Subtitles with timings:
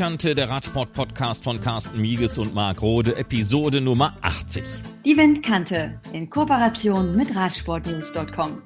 [0.00, 4.64] Windkante, der Radsport-Podcast von Carsten Miegels und Marc Rode, Episode Nummer 80.
[5.04, 8.62] Die Windkante in Kooperation mit Radsportnews.com.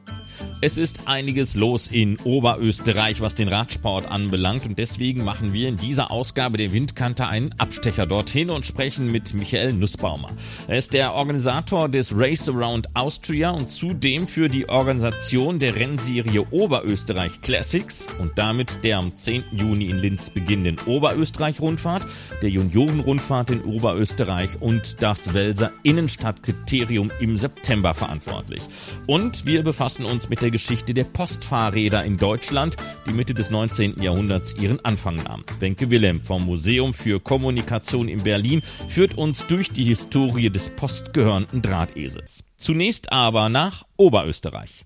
[0.61, 5.77] Es ist einiges los in Oberösterreich, was den Radsport anbelangt und deswegen machen wir in
[5.77, 10.31] dieser Ausgabe der Windkante einen Abstecher dorthin und sprechen mit Michael Nussbaumer.
[10.69, 16.47] Er ist der Organisator des Race Around Austria und zudem für die Organisation der Rennserie
[16.51, 19.45] Oberösterreich Classics und damit der am 10.
[19.53, 22.07] Juni in Linz beginnenden Oberösterreich-Rundfahrt,
[22.41, 28.63] der Junioren-Rundfahrt in Oberösterreich und das Welser Innenstadtkriterium im September verantwortlich.
[29.07, 32.77] Und wir befassen uns mit der Geschichte der Postfahrräder in Deutschland,
[33.09, 34.03] die Mitte des 19.
[34.03, 35.43] Jahrhunderts ihren Anfang nahm.
[35.59, 41.63] Wenke Wilhelm vom Museum für Kommunikation in Berlin führt uns durch die Historie des postgehörnten
[41.63, 42.45] Drahtesels.
[42.59, 44.85] Zunächst aber nach Oberösterreich.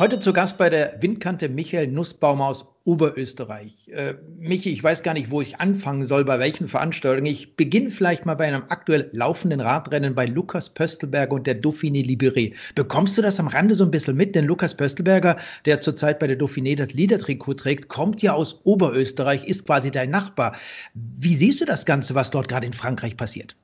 [0.00, 3.90] Heute zu Gast bei der Windkante Michael Nussbaum aus Oberösterreich.
[3.90, 7.26] Äh, Michi, ich weiß gar nicht, wo ich anfangen soll, bei welchen Veranstaltungen.
[7.26, 12.02] Ich beginne vielleicht mal bei einem aktuell laufenden Radrennen bei Lukas Pöstelberger und der Dauphiné
[12.02, 12.54] Libéré.
[12.74, 14.34] Bekommst du das am Rande so ein bisschen mit?
[14.34, 19.44] Denn Lukas Pöstelberger, der zurzeit bei der Dauphiné das Liedertrikot trägt, kommt ja aus Oberösterreich,
[19.44, 20.56] ist quasi dein Nachbar.
[20.94, 23.54] Wie siehst du das Ganze, was dort gerade in Frankreich passiert?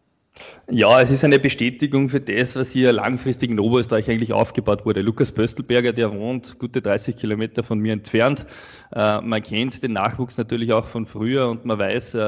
[0.69, 5.01] Ja, es ist eine Bestätigung für das, was hier langfristig in Oberösterreich eigentlich aufgebaut wurde.
[5.01, 8.45] Lukas Pöstelberger, der wohnt gute 30 Kilometer von mir entfernt.
[8.93, 12.19] Äh, man kennt den Nachwuchs natürlich auch von früher und man weiß, äh,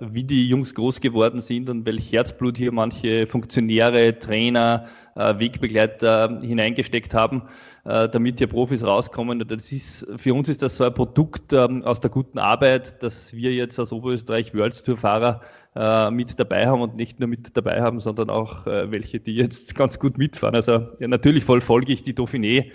[0.00, 6.40] wie die Jungs groß geworden sind und welch Herzblut hier manche Funktionäre, Trainer, äh, Wegbegleiter
[6.40, 7.42] hineingesteckt haben,
[7.84, 9.38] damit hier Profis rauskommen.
[9.48, 13.32] Das ist, für uns ist das so ein Produkt ähm, aus der guten Arbeit, dass
[13.32, 15.40] wir jetzt als Oberösterreich World Tour Fahrer
[15.74, 19.36] äh, mit dabei haben und nicht nur mit dabei haben, sondern auch äh, welche, die
[19.36, 20.54] jetzt ganz gut mitfahren.
[20.54, 22.72] Also ja, natürlich verfolge ich die Dauphiné.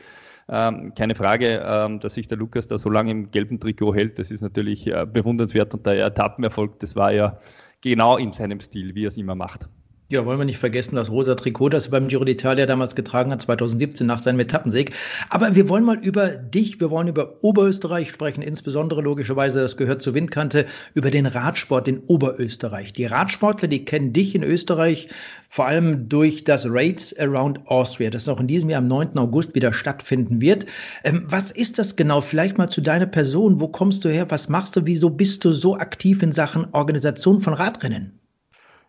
[0.47, 4.19] Ähm, keine Frage, ähm, dass sich der Lukas da so lange im gelben Trikot hält,
[4.19, 7.39] das ist natürlich äh, bewundernswert und der Etappenerfolg, das war ja
[7.81, 9.67] genau in seinem Stil, wie er es immer macht.
[10.07, 13.31] Ja, wollen wir nicht vergessen, das rosa Trikot, das er beim Giro d'Italia damals getragen
[13.31, 14.93] hat, 2017 nach seinem Etappensieg.
[15.31, 20.03] Aber wir wollen mal über dich, wir wollen über Oberösterreich sprechen, insbesondere logischerweise, das gehört
[20.03, 22.93] zur Windkante, über den Radsport in Oberösterreich.
[22.93, 25.07] Die Radsportler, die kennen dich in Österreich
[25.49, 29.17] vor allem durch das Raids Around Austria, das auch in diesem Jahr am 9.
[29.17, 30.67] August wieder stattfinden wird.
[31.03, 32.21] Ähm, was ist das genau?
[32.21, 33.59] Vielleicht mal zu deiner Person.
[33.59, 34.29] Wo kommst du her?
[34.29, 34.85] Was machst du?
[34.85, 38.19] Wieso bist du so aktiv in Sachen Organisation von Radrennen?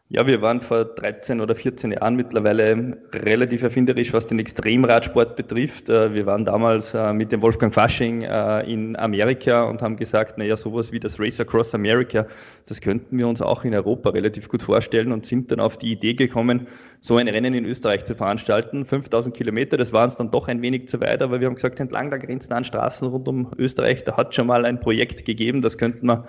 [0.08, 5.88] Ja, wir waren vor 13 oder 14 Jahren mittlerweile relativ erfinderisch, was den Extremradsport betrifft.
[5.88, 10.38] Äh, wir waren damals äh, mit dem Wolfgang Fasching äh, in Amerika und haben gesagt,
[10.38, 12.24] naja, sowas wie das Race Across America,
[12.66, 15.90] das könnten wir uns auch in Europa relativ gut vorstellen und sind dann auf die
[15.90, 16.68] Idee gekommen,
[17.00, 18.84] so ein Rennen in Österreich zu veranstalten.
[18.84, 21.80] 5000 Kilometer, das war uns dann doch ein wenig zu weit, aber wir haben gesagt,
[21.80, 25.76] entlang der grenznahen Straßen rund um Österreich, da hat schon mal ein Projekt gegeben, das
[25.76, 26.28] könnten wir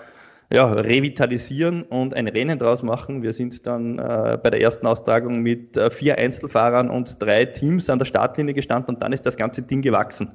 [0.49, 3.21] ja, revitalisieren und ein Rennen draus machen.
[3.21, 7.89] Wir sind dann äh, bei der ersten Austragung mit äh, vier Einzelfahrern und drei Teams
[7.89, 10.31] an der Startlinie gestanden und dann ist das ganze Ding gewachsen.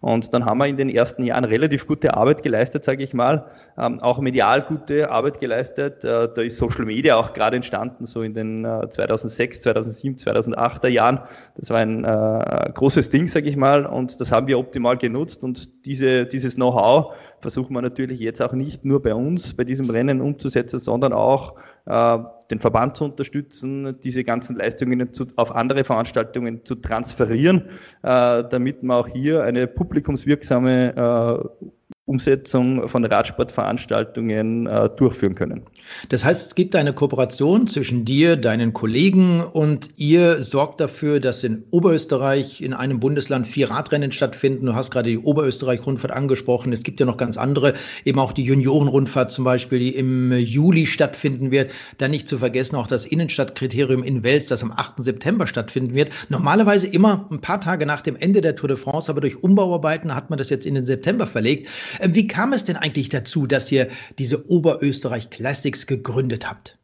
[0.00, 3.50] Und dann haben wir in den ersten Jahren relativ gute Arbeit geleistet, sage ich mal,
[3.76, 6.04] ähm, auch medial gute Arbeit geleistet.
[6.04, 10.88] Äh, da ist Social Media auch gerade entstanden, so in den äh, 2006, 2007, 2008er
[10.88, 11.20] Jahren.
[11.56, 15.42] Das war ein äh, großes Ding, sage ich mal, und das haben wir optimal genutzt
[15.44, 19.90] und diese, dieses Know-how versuchen wir natürlich jetzt auch nicht nur bei uns, bei diesem
[19.90, 21.56] Rennen umzusetzen, sondern auch
[21.86, 22.18] äh,
[22.50, 27.68] den Verband zu unterstützen, diese ganzen Leistungen zu, auf andere Veranstaltungen zu transferieren,
[28.02, 31.68] äh, damit man auch hier eine publikumswirksame äh,
[32.06, 34.64] Umsetzung von Radsportveranstaltungen
[34.96, 35.62] durchführen können.
[36.08, 41.44] Das heißt, es gibt eine Kooperation zwischen dir, deinen Kollegen und ihr sorgt dafür, dass
[41.44, 44.66] in Oberösterreich in einem Bundesland vier Radrennen stattfinden.
[44.66, 46.72] Du hast gerade die Oberösterreich-Rundfahrt angesprochen.
[46.72, 47.74] Es gibt ja noch ganz andere,
[48.04, 51.72] eben auch die Junioren-Rundfahrt zum Beispiel, die im Juli stattfinden wird.
[51.98, 54.94] Dann nicht zu vergessen auch das Innenstadtkriterium in Wels, das am 8.
[54.98, 56.10] September stattfinden wird.
[56.28, 60.14] Normalerweise immer ein paar Tage nach dem Ende der Tour de France, aber durch Umbauarbeiten
[60.14, 61.68] hat man das jetzt in den September verlegt.
[62.00, 63.88] Ähm, wie kam es denn eigentlich dazu, dass ihr
[64.18, 65.30] diese Oberösterreich
[65.72, 66.79] Gegründet habt?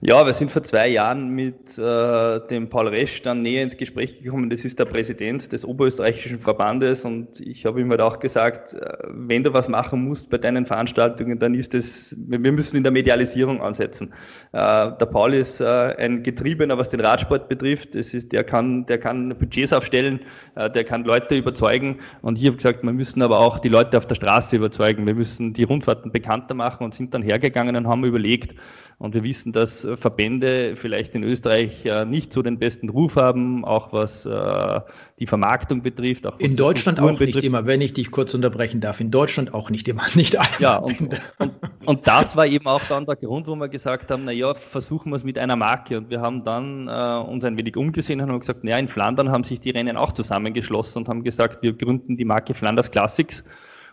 [0.00, 4.22] Ja, wir sind vor zwei Jahren mit äh, dem Paul Resch dann näher ins Gespräch
[4.22, 4.50] gekommen.
[4.50, 8.78] Das ist der Präsident des Oberösterreichischen Verbandes und ich habe ihm halt auch gesagt, äh,
[9.08, 12.92] wenn du was machen musst bei deinen Veranstaltungen, dann ist es, wir müssen in der
[12.92, 14.12] Medialisierung ansetzen.
[14.52, 17.94] Äh, der Paul ist äh, ein Getriebener, was den Radsport betrifft.
[17.94, 20.20] Das ist, der kann, der kann Budgets aufstellen,
[20.56, 23.96] äh, der kann Leute überzeugen und ich habe gesagt, wir müssen aber auch die Leute
[23.96, 25.06] auf der Straße überzeugen.
[25.06, 28.54] Wir müssen die Rundfahrten bekannter machen und sind dann hergegangen und haben überlegt
[28.98, 33.16] und wir wissen, dass dass Verbände vielleicht in Österreich äh, nicht so den besten Ruf
[33.16, 34.80] haben, auch was äh,
[35.18, 36.26] die Vermarktung betrifft.
[36.26, 37.36] Auch in Deutschland auch betrifft.
[37.36, 39.00] nicht immer, wenn ich dich kurz unterbrechen darf.
[39.00, 40.48] In Deutschland auch nicht immer, nicht alle.
[40.60, 41.00] Ja, und,
[41.38, 41.52] und,
[41.84, 45.16] und, das war eben auch dann der Grund, wo wir gesagt haben, naja, versuchen wir
[45.16, 45.98] es mit einer Marke.
[45.98, 49.30] Und wir haben dann äh, uns ein wenig umgesehen und haben gesagt, naja, in Flandern
[49.30, 53.42] haben sich die Rennen auch zusammengeschlossen und haben gesagt, wir gründen die Marke Flanders Classics.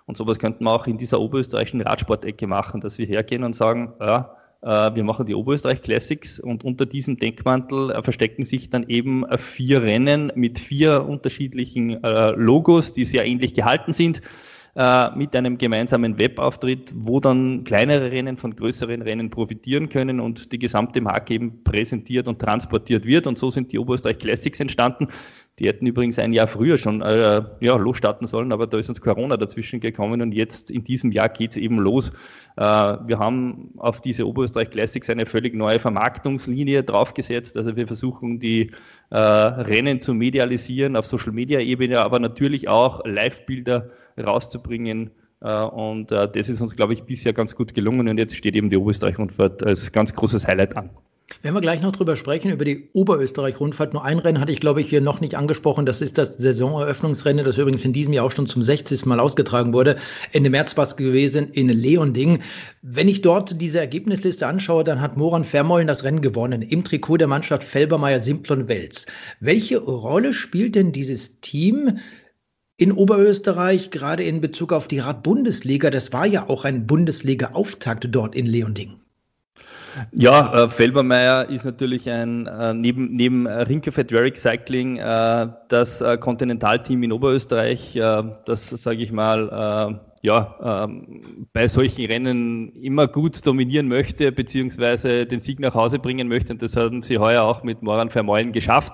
[0.06, 3.94] Und sowas könnten wir auch in dieser oberösterreichischen Radsportecke machen, dass wir hergehen und sagen,
[4.00, 8.86] ja, äh, wir machen die Oberösterreich Classics und unter diesem Deckmantel äh, verstecken sich dann
[8.88, 12.00] eben äh, vier Rennen mit vier unterschiedlichen
[12.36, 14.22] Logos, die sehr ähnlich gehalten sind
[15.16, 20.58] mit einem gemeinsamen Webauftritt, wo dann kleinere Rennen von größeren Rennen profitieren können und die
[20.58, 23.28] gesamte Marke eben präsentiert und transportiert wird.
[23.28, 25.10] Und so sind die Oberösterreich Classics entstanden.
[25.60, 29.02] Die hätten übrigens ein Jahr früher schon äh, ja, losstarten sollen, aber da ist uns
[29.02, 32.10] Corona dazwischen gekommen und jetzt in diesem Jahr geht's eben los.
[32.58, 37.56] Äh, wir haben auf diese Oberösterreich Classics eine völlig neue Vermarktungslinie draufgesetzt.
[37.56, 38.72] Also wir versuchen die
[39.12, 45.12] äh, Rennen zu medialisieren auf Social-Media-Ebene, aber natürlich auch Live-Bilder rauszubringen.
[45.42, 48.56] Äh, und äh, das ist uns, glaube ich, bisher ganz gut gelungen und jetzt steht
[48.56, 50.90] eben die Oberösterreich-Rundfahrt als ganz großes Highlight an.
[51.42, 53.94] Wenn wir gleich noch drüber sprechen, über die Oberösterreich-Rundfahrt.
[53.94, 55.86] Nur ein Rennen hatte ich, glaube ich, hier noch nicht angesprochen.
[55.86, 59.06] Das ist das Saisoneröffnungsrennen, das übrigens in diesem Jahr auch schon zum 60.
[59.06, 59.98] Mal ausgetragen wurde.
[60.32, 62.40] Ende März war es gewesen in Leonding.
[62.82, 67.18] Wenn ich dort diese Ergebnisliste anschaue, dann hat Moran Vermeulen das Rennen gewonnen im Trikot
[67.18, 69.06] der Mannschaft Felbermeier Simplon Wels.
[69.40, 72.00] Welche Rolle spielt denn dieses Team
[72.78, 75.90] in Oberösterreich, gerade in Bezug auf die Radbundesliga?
[75.90, 79.03] Das war ja auch ein Bundesliga-Auftakt dort in Leonding.
[80.12, 86.18] Ja, äh, Felbermeier ist natürlich ein, äh, neben, neben Rinke Federic Cycling, äh, das äh,
[86.18, 93.08] Kontinentalteam in Oberösterreich, äh, das, sage ich mal, äh, ja, ähm, bei solchen Rennen immer
[93.08, 96.54] gut dominieren möchte, beziehungsweise den Sieg nach Hause bringen möchte.
[96.54, 98.94] Und das haben sie heuer auch mit Moran Vermeulen geschafft.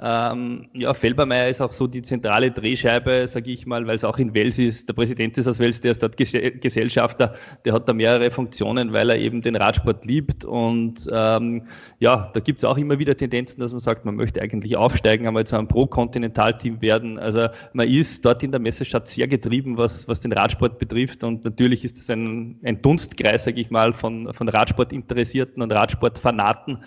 [0.00, 4.18] Ähm, ja, Felbermeier ist auch so die zentrale Drehscheibe, sage ich mal, weil es auch
[4.18, 4.88] in Wels ist.
[4.88, 9.10] Der Präsident ist aus Wels, der ist dort Gesellschafter, der hat da mehrere Funktionen, weil
[9.10, 10.44] er eben den Radsport liebt.
[10.44, 11.62] Und ähm,
[12.00, 15.26] ja, da gibt es auch immer wieder Tendenzen, dass man sagt, man möchte eigentlich aufsteigen,
[15.26, 17.18] einmal zu einem Pro-Kontinentalteam werden.
[17.18, 21.22] Also man ist dort in der Messestadt sehr getrieben, was, was den Radsport betrifft.
[21.22, 26.78] Und natürlich ist es ein, ein Dunstkreis, sage ich mal, von, von Radsportinteressierten und Radsportfanaten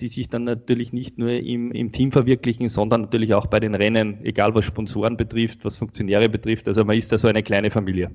[0.00, 3.74] die sich dann natürlich nicht nur im, im Team verwirklichen, sondern natürlich auch bei den
[3.74, 6.66] Rennen, egal was Sponsoren betrifft, was Funktionäre betrifft.
[6.68, 8.10] Also man ist da so eine kleine Familie.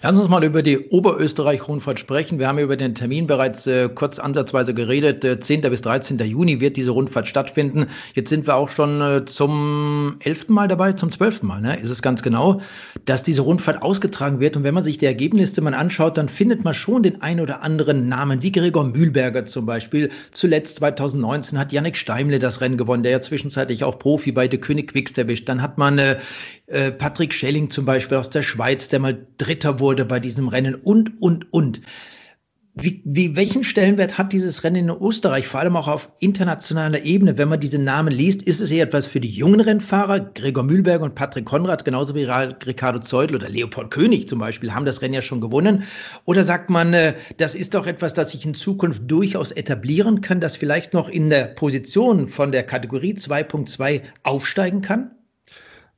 [0.00, 2.38] Lass uns mal über die Oberösterreich-Rundfahrt sprechen.
[2.38, 5.24] Wir haben über den Termin bereits äh, kurz ansatzweise geredet.
[5.24, 5.62] Äh, 10.
[5.62, 6.18] bis 13.
[6.18, 7.86] Juni wird diese Rundfahrt stattfinden.
[8.14, 11.80] Jetzt sind wir auch schon äh, zum elften Mal dabei, zum zwölften Mal, ne?
[11.80, 12.60] ist es ganz genau,
[13.06, 14.56] dass diese Rundfahrt ausgetragen wird.
[14.56, 17.62] Und wenn man sich die Ergebnisse mal anschaut, dann findet man schon den ein oder
[17.62, 20.10] anderen Namen, wie Gregor Mühlberger zum Beispiel.
[20.30, 24.60] Zuletzt 2019 hat Yannick Steimle das Rennen gewonnen, der ja zwischenzeitlich auch Profi bei De
[24.60, 25.48] König Quickst erwischt.
[25.48, 25.98] Dann hat man
[26.72, 30.74] äh, Patrick Schelling zum Beispiel aus der Schweiz, der mal Dritter wurde bei diesem Rennen
[30.74, 31.80] und, und, und.
[32.74, 37.36] Wie, wie, welchen Stellenwert hat dieses Rennen in Österreich, vor allem auch auf internationaler Ebene?
[37.36, 41.02] Wenn man diese Namen liest, ist es eher etwas für die jungen Rennfahrer, Gregor Mühlberg
[41.02, 45.12] und Patrick Konrad, genauso wie Ricardo Zeudel oder Leopold König zum Beispiel, haben das Rennen
[45.12, 45.84] ja schon gewonnen.
[46.24, 50.40] Oder sagt man, äh, das ist doch etwas, das sich in Zukunft durchaus etablieren kann,
[50.40, 55.10] das vielleicht noch in der Position von der Kategorie 2.2 aufsteigen kann?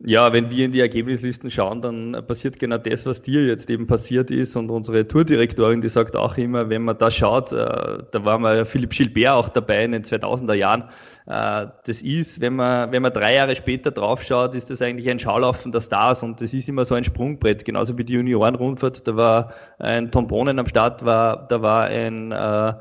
[0.00, 3.86] Ja, wenn wir in die Ergebnislisten schauen, dann passiert genau das, was dir jetzt eben
[3.86, 4.56] passiert ist.
[4.56, 8.66] Und unsere Tourdirektorin, die sagt auch immer, wenn man da schaut, äh, da war mal
[8.66, 10.90] Philipp Gilbert auch dabei in den 2000er Jahren.
[11.26, 15.20] Äh, das ist, wenn man, wenn man drei Jahre später draufschaut, ist das eigentlich ein
[15.20, 16.22] Schaulaufen der Stars.
[16.24, 19.06] Und das ist immer so ein Sprungbrett, genauso wie die Juniorenrundfahrt.
[19.06, 22.74] Da war ein Tom Bonen am Start, war, da war ein, äh,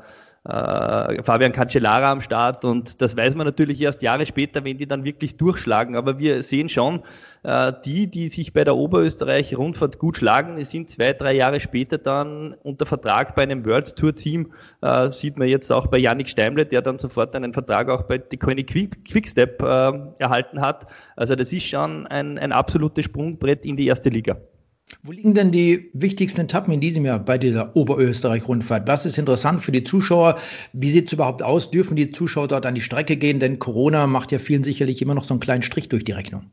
[0.46, 4.86] äh, Fabian Cancellara am Start und das weiß man natürlich erst Jahre später, wenn die
[4.86, 5.96] dann wirklich durchschlagen.
[5.96, 7.02] Aber wir sehen schon,
[7.44, 12.54] äh, die, die sich bei der Oberösterreich-Rundfahrt gut schlagen, sind zwei, drei Jahre später dann
[12.62, 14.52] unter Vertrag bei einem World Tour Team.
[14.82, 18.18] Äh, sieht man jetzt auch bei Yannick Steimle, der dann sofort einen Vertrag auch bei
[18.18, 20.86] die König Quickstep äh, erhalten hat.
[21.16, 24.36] Also das ist schon ein, ein absolutes Sprungbrett in die erste Liga.
[25.02, 28.86] Wo liegen denn die wichtigsten Etappen in diesem Jahr bei dieser Oberösterreich-Rundfahrt?
[28.86, 30.38] Was ist interessant für die Zuschauer?
[30.72, 31.70] Wie sieht es überhaupt aus?
[31.70, 33.40] Dürfen die Zuschauer dort an die Strecke gehen?
[33.40, 36.50] Denn Corona macht ja vielen sicherlich immer noch so einen kleinen Strich durch die Rechnung.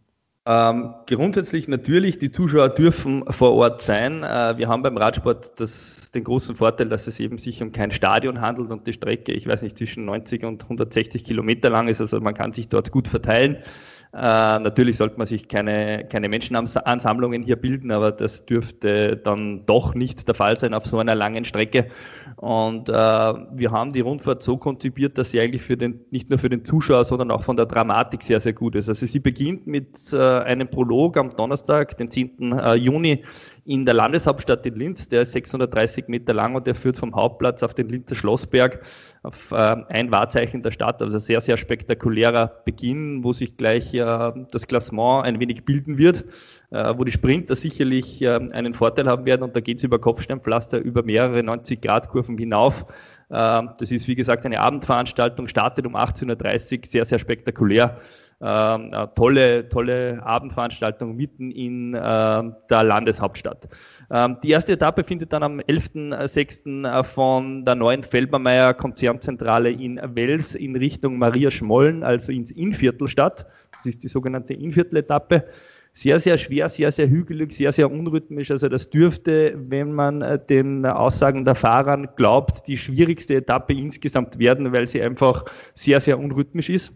[0.47, 4.23] Ähm, grundsätzlich natürlich, die Zuschauer dürfen vor Ort sein.
[4.23, 7.91] Äh, wir haben beim Radsport das, den großen Vorteil, dass es eben sich um kein
[7.91, 12.01] Stadion handelt und die Strecke, ich weiß nicht, zwischen 90 und 160 Kilometer lang ist.
[12.01, 13.57] Also man kann sich dort gut verteilen.
[14.13, 19.95] Äh, natürlich sollte man sich keine, keine Menschenansammlungen hier bilden, aber das dürfte dann doch
[19.95, 21.87] nicht der Fall sein auf so einer langen Strecke.
[22.35, 26.39] Und äh, wir haben die Rundfahrt so konzipiert, dass sie eigentlich für den, nicht nur
[26.39, 28.89] für den Zuschauer, sondern auch von der Dramatik sehr, sehr gut ist.
[28.89, 32.51] Also sie beginnt mit äh, einem Prolog am Donnerstag, den 10.
[32.51, 33.23] Äh, Juni
[33.65, 35.09] in der Landeshauptstadt in Linz.
[35.09, 38.81] Der ist 630 Meter lang und der führt vom Hauptplatz auf den Linzer Schlossberg
[39.23, 41.01] auf äh, ein Wahrzeichen der Stadt.
[41.01, 46.25] Also sehr, sehr spektakulärer Beginn, wo sich gleich äh, das Klassement ein wenig bilden wird,
[46.71, 49.99] äh, wo die Sprinter sicherlich äh, einen Vorteil haben werden und da geht es über
[49.99, 52.85] Kopfsteinpflaster über mehrere 90-Grad-Kurven hinauf.
[53.29, 57.99] Äh, das ist, wie gesagt, eine Abendveranstaltung, startet um 18.30 Uhr, sehr, sehr spektakulär.
[58.43, 63.67] Ähm, tolle, tolle Abendveranstaltung mitten in äh, der Landeshauptstadt.
[64.09, 66.87] Ähm, die erste Etappe findet dann am 11.06.
[66.87, 73.07] Äh, von der neuen Feldbermeier Konzernzentrale in Wels in Richtung Maria Schmollen, also ins Innviertel
[73.07, 73.45] statt.
[73.73, 75.45] Das ist die sogenannte Innviertel-Etappe
[75.93, 78.49] sehr, sehr schwer, sehr, sehr hügelig, sehr, sehr unrhythmisch.
[78.49, 84.39] Also das dürfte, wenn man äh, den Aussagen der Fahrer glaubt, die schwierigste Etappe insgesamt
[84.39, 86.93] werden, weil sie einfach sehr, sehr unrhythmisch ist.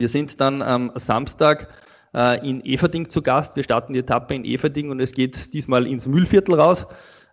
[0.00, 1.66] Wir sind dann am Samstag
[2.14, 3.56] äh, in Everding zu Gast.
[3.56, 6.86] Wir starten die Etappe in Everding und es geht diesmal ins Mühlviertel raus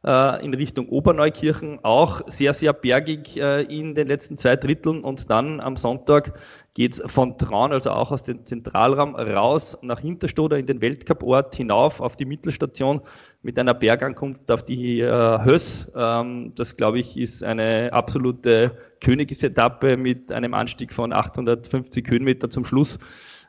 [0.04, 5.04] äh, in Richtung Oberneukirchen, auch sehr, sehr bergig äh, in den letzten zwei Dritteln.
[5.04, 6.40] Und dann am Sonntag
[6.76, 11.56] geht es von Traun, also auch aus dem Zentralraum, raus nach Hinterstoder in den Weltcuport
[11.56, 13.02] hinauf auf die Mittelstation
[13.42, 15.90] mit einer Bergankunft auf die äh, Höss.
[15.96, 22.66] Ähm, das, glaube ich, ist eine absolute Königsetappe mit einem Anstieg von 850 Höhenmeter zum
[22.66, 23.00] Schluss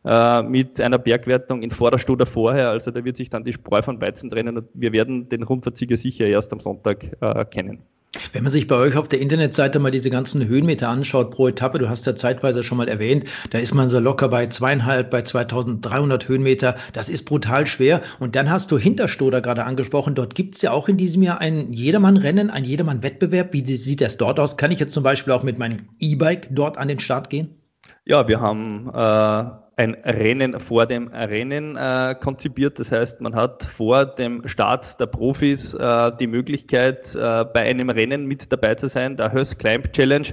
[0.05, 2.71] äh, mit einer Bergwertung in Vorderstuder vorher.
[2.71, 5.97] Also da wird sich dann die Spreu von Weizen trennen und wir werden den Rundfahrtsieger
[5.97, 7.83] sicher erst am Sonntag äh, kennen.
[8.33, 11.79] Wenn man sich bei euch auf der Internetseite mal diese ganzen Höhenmeter anschaut pro Etappe,
[11.79, 15.23] du hast ja zeitweise schon mal erwähnt, da ist man so locker bei zweieinhalb, bei
[15.23, 16.77] 2300 Höhenmeter.
[16.93, 18.03] Das ist brutal schwer.
[18.19, 20.15] Und dann hast du Hinterstoder gerade angesprochen.
[20.15, 23.53] Dort gibt es ja auch in diesem Jahr ein Jedermann-Rennen, ein Jedermann-Wettbewerb.
[23.53, 24.57] Wie sieht das dort aus?
[24.57, 27.57] Kann ich jetzt zum Beispiel auch mit meinem E-Bike dort an den Start gehen?
[28.05, 32.79] Ja, wir haben äh, ein Rennen vor dem Rennen äh, konzipiert.
[32.79, 37.91] Das heißt, man hat vor dem Start der Profis äh, die Möglichkeit, äh, bei einem
[37.91, 40.29] Rennen mit dabei zu sein, der Höss Climb Challenge,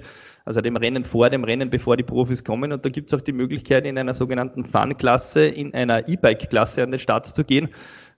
[0.45, 2.71] also dem Rennen vor dem Rennen, bevor die Profis kommen.
[2.71, 6.91] Und da gibt es auch die Möglichkeit, in einer sogenannten Fun-Klasse, in einer E-Bike-Klasse an
[6.91, 7.67] den Start zu gehen.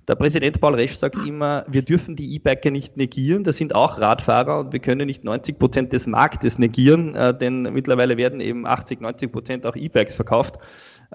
[0.08, 3.44] Der Präsident Paul Resch sagt immer, wir dürfen die E-Biker nicht negieren.
[3.44, 7.64] Das sind auch Radfahrer und wir können nicht 90 Prozent des Marktes negieren, äh, denn
[7.64, 10.60] mittlerweile werden eben 80, 90 Prozent auch E-Bikes verkauft.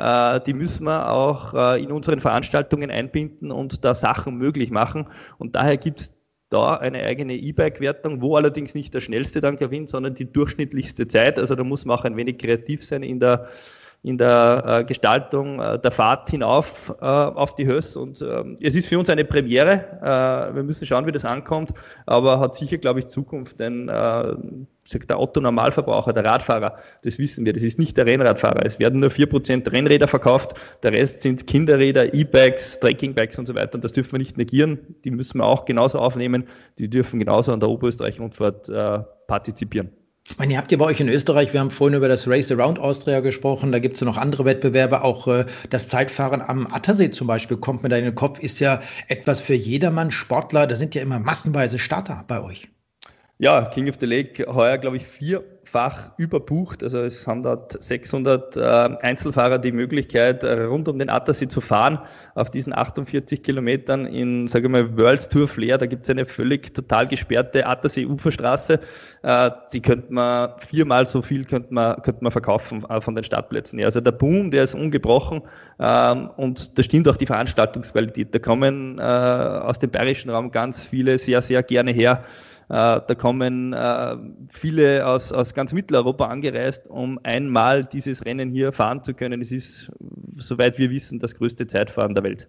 [0.00, 5.06] Äh, die müssen wir auch äh, in unseren Veranstaltungen einbinden und da Sachen möglich machen.
[5.38, 6.12] Und daher gibt es
[6.48, 11.38] da eine eigene E-Bike-Wertung, wo allerdings nicht der schnellste dann gewinnt, sondern die durchschnittlichste Zeit.
[11.38, 13.48] Also da muss man auch ein wenig kreativ sein in der
[14.02, 17.96] in der äh, Gestaltung äh, der Fahrt hinauf äh, auf die Höss.
[17.96, 19.84] Und ähm, es ist für uns eine Premiere.
[20.00, 21.74] Äh, wir müssen schauen, wie das ankommt,
[22.06, 24.34] aber hat sicher, glaube ich, Zukunft, denn äh,
[25.08, 28.64] der Otto-Normalverbraucher, der Radfahrer, das wissen wir, das ist nicht der Rennradfahrer.
[28.64, 33.54] Es werden nur vier Prozent Rennräder verkauft, der Rest sind Kinderräder, E-Bikes, Trekkingbikes und so
[33.54, 33.74] weiter.
[33.74, 34.78] Und das dürfen wir nicht negieren.
[35.04, 36.44] Die müssen wir auch genauso aufnehmen.
[36.78, 39.90] Die dürfen genauso an der Oberösterreich-Rundfahrt äh, partizipieren.
[40.30, 42.52] Ich meine, ihr habt ja bei euch in Österreich, wir haben vorhin über das Race
[42.52, 46.68] Around Austria gesprochen, da gibt es ja noch andere Wettbewerbe, auch äh, das Zeitfahren am
[46.68, 50.68] Attersee zum Beispiel kommt mir da in den Kopf, ist ja etwas für jedermann, Sportler,
[50.68, 52.68] da sind ja immer massenweise Starter bei euch.
[53.38, 55.06] Ja, King of the Lake heuer, glaube ich,
[55.70, 56.82] vierfach überbucht.
[56.82, 62.00] Also es haben dort 600 äh, Einzelfahrer die Möglichkeit, rund um den Attersee zu fahren,
[62.34, 65.78] auf diesen 48 Kilometern in, sage ich mal, World Tour Flair.
[65.78, 68.80] Da gibt es eine völlig total gesperrte Attersee-Uferstraße.
[69.22, 73.24] Äh, die könnte man, viermal so viel könnte man, könnte man verkaufen äh, von den
[73.24, 73.78] Startplätzen.
[73.78, 75.42] Ja, also der Boom, der ist ungebrochen
[75.78, 78.34] ähm, und da stimmt auch die Veranstaltungsqualität.
[78.34, 82.24] Da kommen äh, aus dem bayerischen Raum ganz viele sehr, sehr gerne her.
[82.70, 84.16] Äh, da kommen äh,
[84.48, 89.40] viele aus, aus ganz Mitteleuropa angereist, um einmal dieses Rennen hier fahren zu können.
[89.40, 89.90] Es ist,
[90.36, 92.48] soweit wir wissen, das größte Zeitfahren der Welt.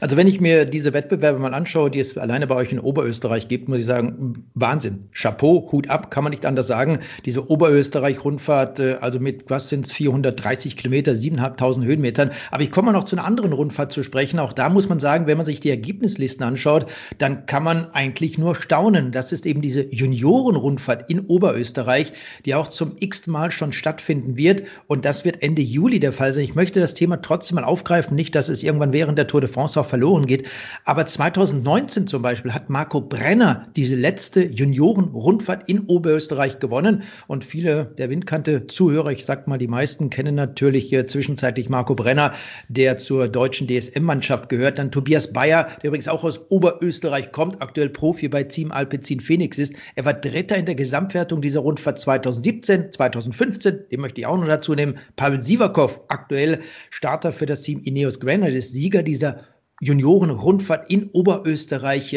[0.00, 3.48] Also wenn ich mir diese Wettbewerbe mal anschaue, die es alleine bei euch in Oberösterreich
[3.48, 5.08] gibt, muss ich sagen, Wahnsinn.
[5.12, 6.98] Chapeau, Hut ab, kann man nicht anders sagen.
[7.24, 12.30] Diese Oberösterreich-Rundfahrt, äh, also mit, was sind es, 430 Kilometer, 7.500 Höhenmetern.
[12.50, 14.38] Aber ich komme noch zu einer anderen Rundfahrt zu sprechen.
[14.38, 16.86] Auch da muss man sagen, wenn man sich die Ergebnislisten anschaut,
[17.18, 19.12] dann kann man eigentlich nur staunen.
[19.12, 22.12] Das ist eben diese Junioren-Rundfahrt in Oberösterreich,
[22.44, 24.64] die auch zum x Mal schon stattfinden wird.
[24.86, 26.44] Und das wird Ende Juli der Fall sein.
[26.44, 28.14] Ich möchte das Thema trotzdem mal aufgreifen.
[28.14, 30.48] Nicht, dass es irgendwann während der Tour de France Chance auch verloren geht.
[30.84, 37.02] Aber 2019 zum Beispiel hat Marco Brenner diese letzte Junioren-Rundfahrt in Oberösterreich gewonnen.
[37.26, 42.34] Und viele der Windkante-Zuhörer, ich sag mal, die meisten kennen natürlich äh, zwischenzeitlich Marco Brenner,
[42.68, 44.78] der zur deutschen DSM-Mannschaft gehört.
[44.78, 49.58] Dann Tobias Bayer, der übrigens auch aus Oberösterreich kommt, aktuell Profi bei Team Alpecin Phoenix
[49.58, 49.74] ist.
[49.94, 54.46] Er war Dritter in der Gesamtwertung dieser Rundfahrt 2017, 2015, den möchte ich auch noch
[54.46, 54.98] dazu nehmen.
[55.16, 56.60] Pavel Sivakov, aktuell
[56.90, 59.44] Starter für das Team Ineos Grenadier, ist Sieger dieser
[59.80, 62.16] Junioren-Rundfahrt in Oberösterreich.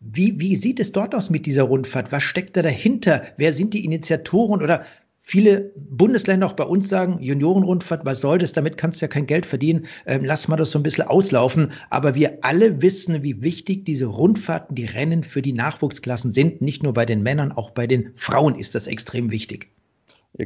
[0.00, 2.12] Wie, wie sieht es dort aus mit dieser Rundfahrt?
[2.12, 3.22] Was steckt da dahinter?
[3.36, 4.84] Wer sind die Initiatoren oder
[5.28, 9.26] viele Bundesländer auch bei uns sagen, Juniorenrundfahrt, was soll das, damit kannst du ja kein
[9.26, 11.72] Geld verdienen, ähm, lass mal das so ein bisschen auslaufen.
[11.90, 16.62] Aber wir alle wissen, wie wichtig diese Rundfahrten, die Rennen für die Nachwuchsklassen sind.
[16.62, 19.68] Nicht nur bei den Männern, auch bei den Frauen ist das extrem wichtig.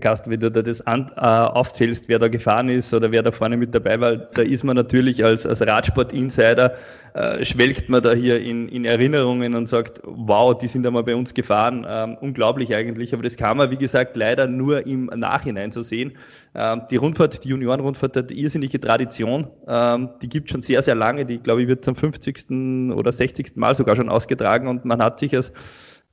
[0.01, 3.31] Carsten, wenn du da das an, äh, aufzählst, wer da gefahren ist oder wer da
[3.31, 6.75] vorne mit dabei war, da ist man natürlich als, als Radsport-Insider,
[7.15, 11.15] äh, schwelgt man da hier in, in Erinnerungen und sagt, wow, die sind einmal bei
[11.15, 11.85] uns gefahren.
[11.87, 16.13] Ähm, unglaublich eigentlich, aber das kann man, wie gesagt, leider nur im Nachhinein so sehen.
[16.55, 19.49] Ähm, die Rundfahrt, die Juniorenrundfahrt hat irrsinnige Tradition.
[19.67, 21.27] Ähm, die gibt schon sehr, sehr lange.
[21.27, 22.95] Die, glaube ich, wird zum 50.
[22.95, 23.57] oder 60.
[23.57, 25.53] Mal sogar schon ausgetragen und man hat sich als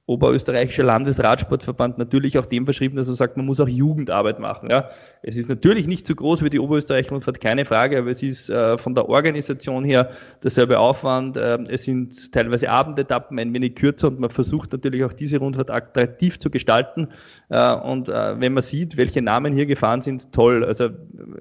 [0.10, 4.70] Oberösterreichischer Landesradsportverband natürlich auch dem verschrieben, dass er sagt, man muss auch Jugendarbeit machen.
[4.72, 4.90] Ja.
[5.22, 8.50] Es ist natürlich nicht so groß wie die Oberösterreichische Rundfahrt, keine Frage, aber es ist
[8.50, 10.10] äh, von der Organisation her
[10.44, 11.38] derselbe Aufwand.
[11.38, 15.70] Äh, es sind teilweise Abendetappen ein wenig kürzer und man versucht natürlich auch diese Rundfahrt
[15.70, 17.10] attraktiv zu gestalten.
[17.50, 20.66] Äh, und äh, wenn man sieht, welche Namen hier gefahren sind, toll.
[20.66, 20.90] Also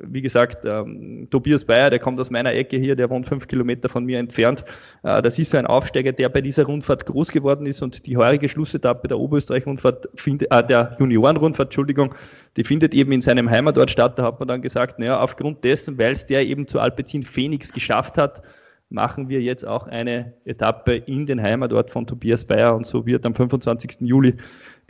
[0.03, 3.89] wie gesagt, ähm, Tobias Bayer, der kommt aus meiner Ecke hier, der wohnt fünf Kilometer
[3.89, 4.63] von mir entfernt.
[5.05, 8.19] Äh, das ist so ein Aufsteiger, der bei dieser Rundfahrt groß geworden ist und die
[8.19, 12.15] heurige Schlussetappe der Oberösterreich-Rundfahrt, äh, der Junioren-Rundfahrt, Entschuldigung,
[12.57, 14.19] die findet eben in seinem Heimatort statt.
[14.19, 17.73] Da hat man dann gesagt, naja, aufgrund dessen, weil es der eben zu Alpecin Phoenix
[17.73, 18.43] geschafft hat,
[18.91, 23.25] machen wir jetzt auch eine Etappe in den Heimatort von Tobias Bayer und so wird
[23.27, 23.99] am 25.
[24.01, 24.35] Juli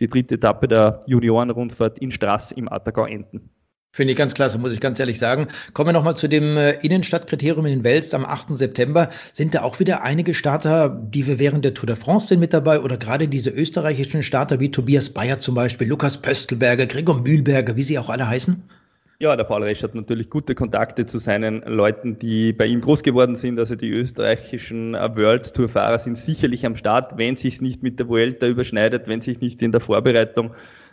[0.00, 3.50] die dritte Etappe der Juniorenrundfahrt in Straß im Attergau enden.
[3.90, 5.48] Finde ich ganz klasse, muss ich ganz ehrlich sagen.
[5.72, 8.54] Kommen wir nochmal zu dem äh, Innenstadtkriterium in Wels am 8.
[8.54, 9.08] September.
[9.32, 12.52] Sind da auch wieder einige Starter, die wir während der Tour de France sind mit
[12.52, 17.76] dabei oder gerade diese österreichischen Starter wie Tobias Bayer zum Beispiel, Lukas Pöstelberger, Gregor Mühlberger,
[17.76, 18.62] wie sie auch alle heißen?
[19.20, 23.02] Ja, der Paul Resch hat natürlich gute Kontakte zu seinen Leuten, die bei ihm groß
[23.02, 23.58] geworden sind.
[23.58, 27.98] Also die österreichischen äh, World Tour Fahrer sind sicherlich am Start, wenn sich nicht mit
[27.98, 30.52] der Vuelta überschneidet, wenn sich nicht in der Vorbereitung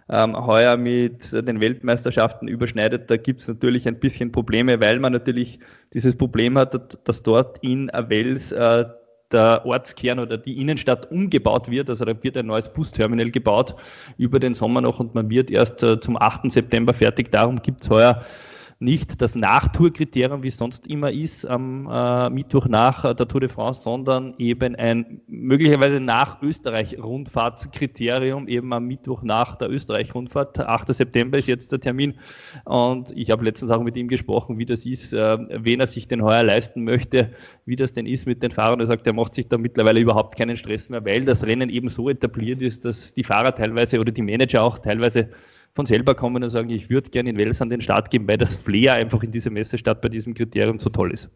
[0.10, 5.14] ähm, heuer mit den Weltmeisterschaften überschneidet, da gibt es natürlich ein bisschen Probleme, weil man
[5.14, 5.60] natürlich
[5.94, 8.86] dieses Problem hat, dass dort in Wels äh,
[9.32, 11.90] der Ortskern oder die Innenstadt umgebaut wird.
[11.90, 13.76] Also da wird ein neues Busterminal gebaut
[14.18, 16.52] über den Sommer noch und man wird erst äh, zum 8.
[16.52, 17.32] September fertig.
[17.32, 18.24] Darum gibt es heuer
[18.80, 23.50] nicht das Nachtourkriterium, wie es sonst immer ist, am äh, Mittwoch nach der Tour de
[23.50, 30.60] France, sondern eben ein möglicherweise nach Österreich-Rundfahrtskriterium, eben am Mittwoch nach der Österreich-Rundfahrt.
[30.60, 30.94] 8.
[30.94, 32.16] September ist jetzt der Termin.
[32.66, 36.10] Und ich habe letztens auch mit ihm gesprochen, wie das ist, äh, wen er sich
[36.10, 37.32] denn heuer leisten möchte,
[37.66, 38.82] wie das denn ist mit den Fahrern.
[38.82, 41.88] Er sagt, er macht sich da mittlerweile überhaupt keinen Stress mehr, weil das Rennen eben
[41.88, 45.30] so etabliert ist, dass die Fahrer teilweise oder die Manager auch teilweise
[45.76, 48.38] von selber kommen und sagen, ich würde gerne in Wels an den Start geben, weil
[48.38, 51.30] das Flair einfach in dieser Messestadt bei diesem Kriterium so toll ist.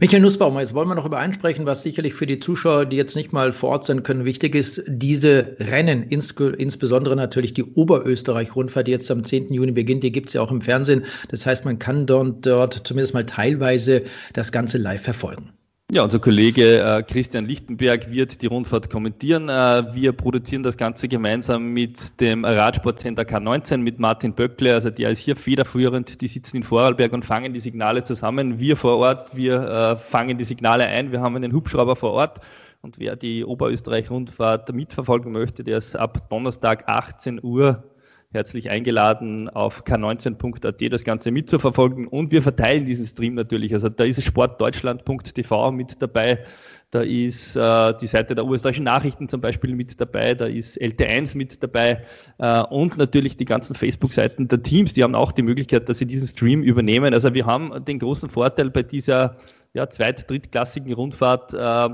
[0.00, 3.16] Michael Nussbaumer, jetzt wollen wir noch über einsprechen, was sicherlich für die Zuschauer, die jetzt
[3.16, 4.82] nicht mal vor Ort sein können, wichtig ist.
[4.86, 9.52] Diese Rennen, ins, insbesondere natürlich die Oberösterreich-Rundfahrt, die jetzt am 10.
[9.52, 11.04] Juni beginnt, die gibt es ja auch im Fernsehen.
[11.28, 14.02] Das heißt, man kann dort, dort zumindest mal teilweise
[14.34, 15.52] das Ganze live verfolgen.
[15.94, 19.50] Ja, unser Kollege äh, Christian Lichtenberg wird die Rundfahrt kommentieren.
[19.50, 25.10] Äh, wir produzieren das Ganze gemeinsam mit dem Radsportcenter K19, mit Martin Böckle, also der
[25.10, 26.22] ist hier federführend.
[26.22, 28.58] Die sitzen in Vorarlberg und fangen die Signale zusammen.
[28.58, 31.12] Wir vor Ort, wir äh, fangen die Signale ein.
[31.12, 32.40] Wir haben einen Hubschrauber vor Ort.
[32.80, 37.84] Und wer die Oberösterreich-Rundfahrt mitverfolgen möchte, der ist ab Donnerstag 18 Uhr
[38.32, 42.06] herzlich eingeladen, auf k19.at das Ganze mitzuverfolgen.
[42.06, 43.74] Und wir verteilen diesen Stream natürlich.
[43.74, 46.44] Also da ist sportdeutschland.tv mit dabei.
[46.92, 51.38] Da ist äh, die Seite der österreichischen Nachrichten zum Beispiel mit dabei, da ist LT1
[51.38, 52.04] mit dabei
[52.36, 56.06] äh, und natürlich die ganzen Facebook-Seiten der Teams, die haben auch die Möglichkeit, dass sie
[56.06, 57.14] diesen Stream übernehmen.
[57.14, 59.36] Also wir haben den großen Vorteil bei dieser
[59.72, 61.88] ja, zweit-, drittklassigen Rundfahrt, äh,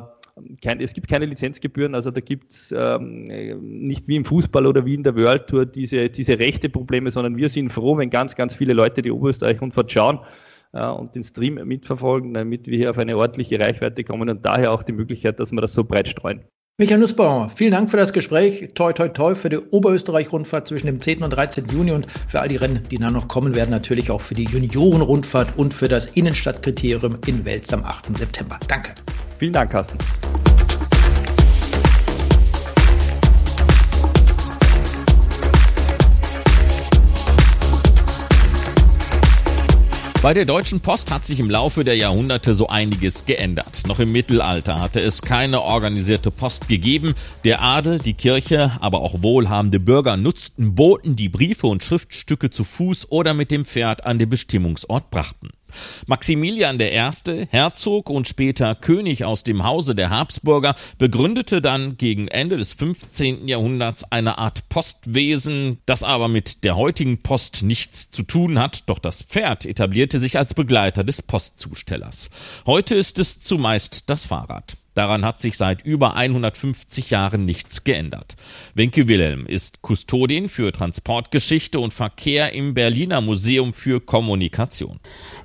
[0.63, 4.85] kein, es gibt keine Lizenzgebühren, also da gibt es ähm, nicht wie im Fußball oder
[4.85, 8.35] wie in der World Tour diese, diese rechte Probleme, sondern wir sind froh, wenn ganz,
[8.35, 10.21] ganz viele Leute die Oberösterreich-Rundfahrt schauen
[10.73, 14.73] äh, und den Stream mitverfolgen, damit wir hier auf eine ordentliche Reichweite kommen und daher
[14.73, 16.45] auch die Möglichkeit, dass wir das so breit streuen.
[16.81, 18.71] Michael Nussbauer, vielen Dank für das Gespräch.
[18.75, 21.25] Toi, toi, toi für die Oberösterreich-Rundfahrt zwischen dem 10.
[21.25, 21.67] und 13.
[21.73, 24.45] Juni und für all die Rennen, die dann noch kommen werden, natürlich auch für die
[24.45, 28.17] Junioren-Rundfahrt und für das Innenstadtkriterium in Wels am 8.
[28.17, 28.61] September.
[28.69, 28.95] Danke.
[29.39, 29.99] Vielen Dank, Carsten.
[40.21, 43.87] Bei der Deutschen Post hat sich im Laufe der Jahrhunderte so einiges geändert.
[43.87, 47.15] Noch im Mittelalter hatte es keine organisierte Post gegeben.
[47.45, 52.65] Der Adel, die Kirche, aber auch wohlhabende Bürger nutzten Boten, die Briefe und Schriftstücke zu
[52.65, 55.51] Fuß oder mit dem Pferd an den Bestimmungsort brachten.
[56.07, 62.57] Maximilian I., Herzog und später König aus dem Hause der Habsburger, begründete dann gegen Ende
[62.57, 63.47] des 15.
[63.47, 68.99] Jahrhunderts eine Art Postwesen, das aber mit der heutigen Post nichts zu tun hat, doch
[68.99, 72.31] das Pferd etablierte sich als Begleiter des Postzustellers.
[72.67, 74.78] Heute ist es zumeist das Fahrrad.
[74.99, 78.35] Daran hat sich seit über 150 Jahren nichts geändert.
[78.75, 84.99] Wenke Wilhelm ist Kustodin für Transportgeschichte und Verkehr im Berliner Museum für Kommunikation.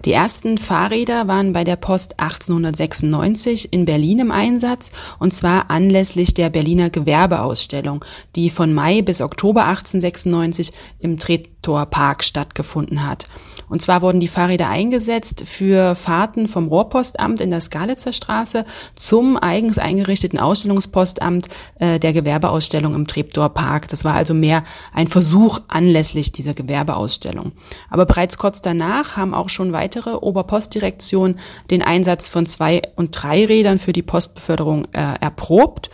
[0.05, 6.33] Die ersten Fahrräder waren bei der Post 1896 in Berlin im Einsatz und zwar anlässlich
[6.33, 8.03] der Berliner Gewerbeausstellung,
[8.35, 13.27] die von Mai bis Oktober 1896 im Treptower Park stattgefunden hat.
[13.73, 19.35] Und zwar wurden die Fahrräder eingesetzt für Fahrten vom Rohrpostamt in der Skalitzer Straße zum
[19.35, 21.47] eigens eingerichteten Ausstellungspostamt
[21.79, 23.87] äh, der Gewerbeausstellung im Treptower Park.
[23.87, 27.53] Das war also mehr ein Versuch anlässlich dieser Gewerbeausstellung.
[27.89, 31.39] Aber bereits kurz danach haben auch schon weitere Oberpostdirektionen
[31.71, 35.89] den Einsatz von zwei und drei Rädern für die Postbeförderung äh, erprobt.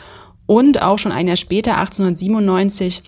[0.45, 3.03] Und auch schon ein Jahr später, 1897,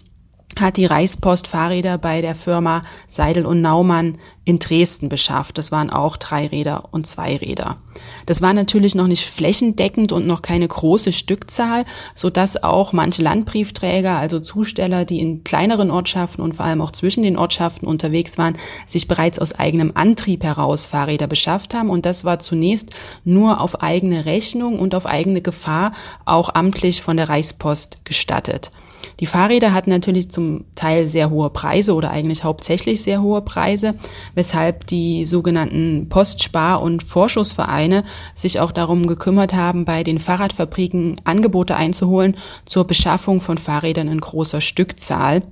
[0.60, 5.58] hat die Reichspost Fahrräder bei der Firma Seidel und Naumann in Dresden beschafft.
[5.58, 7.78] Das waren auch drei Räder und zwei Räder.
[8.26, 11.86] Das war natürlich noch nicht flächendeckend und noch keine große Stückzahl,
[12.16, 16.92] so dass auch manche Landbriefträger, also Zusteller, die in kleineren Ortschaften und vor allem auch
[16.92, 21.90] zwischen den Ortschaften unterwegs waren, sich bereits aus eigenem Antrieb heraus Fahrräder beschafft haben.
[21.90, 22.92] Und das war zunächst
[23.24, 25.92] nur auf eigene Rechnung und auf eigene Gefahr
[26.26, 28.72] auch amtlich von der Reichspost gestattet.
[29.22, 33.94] Die Fahrräder hatten natürlich zum Teil sehr hohe Preise oder eigentlich hauptsächlich sehr hohe Preise,
[34.34, 38.04] weshalb die sogenannten Postspar- und Vorschussvereine
[38.34, 44.20] sich auch darum gekümmert haben, bei den Fahrradfabriken Angebote einzuholen zur Beschaffung von Fahrrädern in
[44.20, 45.44] großer Stückzahl.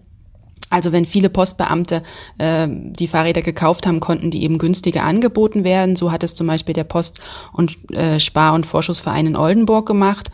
[0.71, 2.01] Also wenn viele Postbeamte
[2.39, 5.95] äh, die Fahrräder gekauft haben, konnten die eben günstiger angeboten werden.
[5.95, 7.21] So hat es zum Beispiel der Post-
[7.53, 10.31] und äh, Spar- und Vorschussverein in Oldenburg gemacht.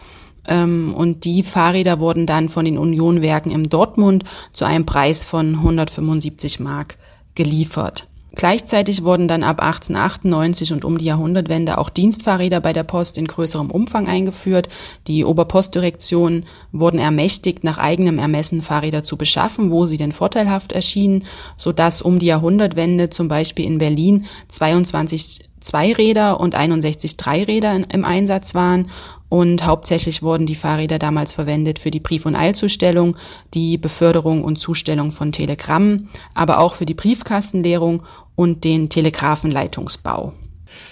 [0.48, 5.56] Ähm, und die Fahrräder wurden dann von den Unionwerken im Dortmund zu einem Preis von
[5.56, 6.98] 175 Mark
[7.36, 8.08] geliefert.
[8.36, 13.28] Gleichzeitig wurden dann ab 1898 und um die Jahrhundertwende auch Dienstfahrräder bei der Post in
[13.28, 14.68] größerem Umfang eingeführt.
[15.08, 21.24] Die Oberpostdirektionen wurden ermächtigt, nach eigenem Ermessen Fahrräder zu beschaffen, wo sie denn vorteilhaft erschienen,
[21.56, 28.56] sodass um die Jahrhundertwende zum Beispiel in Berlin 22 Zweiräder und 61 Dreiräder im Einsatz
[28.56, 28.90] waren
[29.30, 33.18] und hauptsächlich wurden die Fahrräder damals verwendet für die Brief- und Eilzustellung,
[33.54, 38.04] die Beförderung und Zustellung von Telegrammen, aber auch für die Briefkastenleerung
[38.36, 40.34] und den Telegrafenleitungsbau.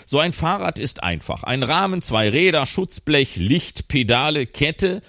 [0.06, 1.44] So ein Fahrrad ist einfach.
[1.44, 5.02] Ein Rahmen, zwei Räder, Schutzblech, Licht, Pedale, Kette.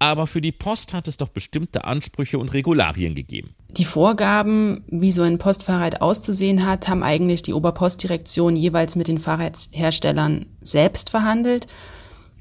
[0.00, 3.54] Aber für die Post hat es doch bestimmte Ansprüche und Regularien gegeben.
[3.76, 9.18] Die Vorgaben, wie so ein Postfahrrad auszusehen hat, haben eigentlich die Oberpostdirektion jeweils mit den
[9.18, 11.66] Fahrradherstellern selbst verhandelt.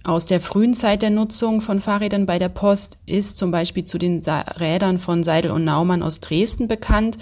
[0.05, 3.97] Aus der frühen Zeit der Nutzung von Fahrrädern bei der Post ist zum Beispiel zu
[3.97, 7.17] den Rädern von Seidel und Naumann aus Dresden bekannt,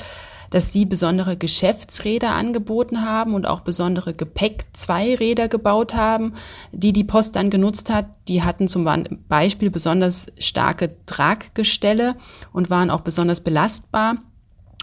[0.49, 6.33] dass sie besondere Geschäftsräder angeboten haben und auch besondere Gepäck-Zweiräder gebaut haben,
[6.71, 8.07] die die Post dann genutzt hat.
[8.27, 8.85] Die hatten zum
[9.27, 12.15] Beispiel besonders starke Traggestelle
[12.51, 14.17] und waren auch besonders belastbar.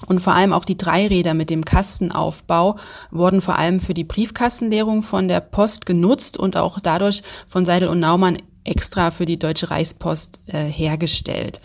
[0.06, 2.76] Und vor allem auch die Dreiräder mit dem Kastenaufbau
[3.10, 7.88] wurden vor allem für die Briefkastenleerung von der Post genutzt und auch dadurch von Seidel
[7.88, 11.60] und Naumann extra für die Deutsche Reichspost äh, hergestellt.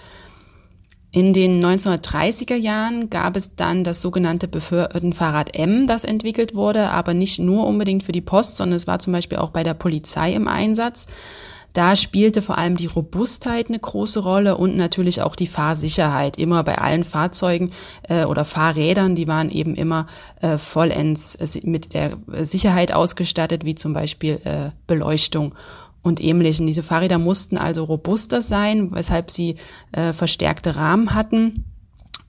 [1.11, 7.15] In den 1930er Jahren gab es dann das sogenannte Befördertenfahrrad M, das entwickelt wurde, aber
[7.15, 10.33] nicht nur unbedingt für die Post, sondern es war zum Beispiel auch bei der Polizei
[10.33, 11.07] im Einsatz.
[11.73, 16.37] Da spielte vor allem die Robustheit eine große Rolle und natürlich auch die Fahrsicherheit.
[16.37, 17.71] Immer bei allen Fahrzeugen
[18.03, 20.07] äh, oder Fahrrädern, die waren eben immer
[20.41, 25.53] äh, vollends äh, mit der Sicherheit ausgestattet, wie zum Beispiel äh, Beleuchtung
[26.01, 26.67] und ähnlichen.
[26.67, 29.55] Diese Fahrräder mussten also robuster sein, weshalb sie
[29.91, 31.65] äh, verstärkte Rahmen hatten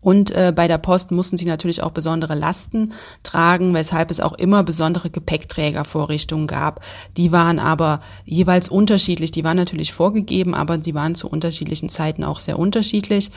[0.00, 4.32] Und äh, bei der Post mussten sie natürlich auch besondere Lasten tragen, weshalb es auch
[4.32, 6.80] immer besondere Gepäckträgervorrichtungen gab.
[7.16, 9.30] Die waren aber jeweils unterschiedlich.
[9.30, 13.30] Die waren natürlich vorgegeben, aber sie waren zu unterschiedlichen Zeiten auch sehr unterschiedlich.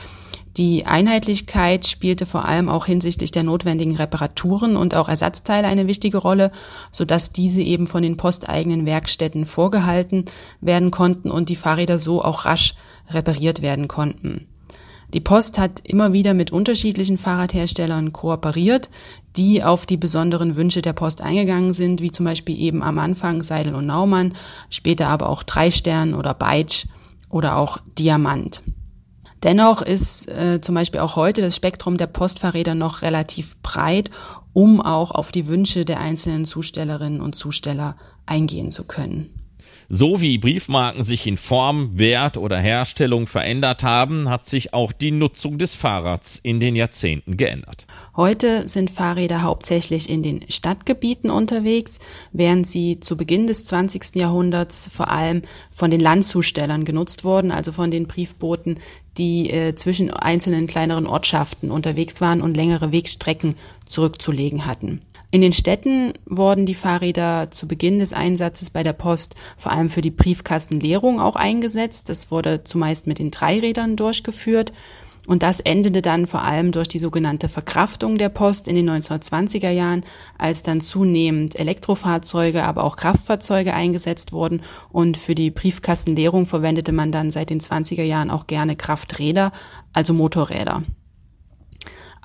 [0.56, 6.18] Die Einheitlichkeit spielte vor allem auch hinsichtlich der notwendigen Reparaturen und auch Ersatzteile eine wichtige
[6.18, 6.52] Rolle,
[6.92, 10.26] sodass diese eben von den posteigenen Werkstätten vorgehalten
[10.60, 12.74] werden konnten und die Fahrräder so auch rasch
[13.10, 14.46] repariert werden konnten.
[15.14, 18.90] Die Post hat immer wieder mit unterschiedlichen Fahrradherstellern kooperiert,
[19.36, 23.40] die auf die besonderen Wünsche der Post eingegangen sind, wie zum Beispiel eben am Anfang
[23.42, 24.34] Seidel und Naumann,
[24.70, 26.86] später aber auch Dreistern oder Beitsch
[27.30, 28.62] oder auch Diamant.
[29.44, 34.10] Dennoch ist äh, zum Beispiel auch heute das Spektrum der Postfahrräder noch relativ breit,
[34.52, 37.96] um auch auf die Wünsche der einzelnen Zustellerinnen und Zusteller
[38.26, 39.30] eingehen zu können.
[39.88, 45.10] So wie Briefmarken sich in Form, Wert oder Herstellung verändert haben, hat sich auch die
[45.10, 47.86] Nutzung des Fahrrads in den Jahrzehnten geändert.
[48.16, 51.98] Heute sind Fahrräder hauptsächlich in den Stadtgebieten unterwegs,
[52.32, 54.14] während sie zu Beginn des 20.
[54.14, 58.78] Jahrhunderts vor allem von den Landzustellern genutzt wurden, also von den Briefbooten,
[59.18, 65.00] die äh, zwischen einzelnen kleineren Ortschaften unterwegs waren und längere Wegstrecken zurückzulegen hatten.
[65.34, 69.90] In den Städten wurden die Fahrräder zu Beginn des Einsatzes bei der Post vor allem
[69.90, 72.08] für die Briefkastenleerung auch eingesetzt.
[72.08, 74.72] Das wurde zumeist mit den Dreirädern durchgeführt.
[75.26, 79.70] Und das endete dann vor allem durch die sogenannte Verkraftung der Post in den 1920er
[79.70, 80.04] Jahren,
[80.38, 84.62] als dann zunehmend Elektrofahrzeuge, aber auch Kraftfahrzeuge eingesetzt wurden.
[84.92, 89.50] Und für die Briefkastenleerung verwendete man dann seit den 20er Jahren auch gerne Krafträder,
[89.92, 90.84] also Motorräder.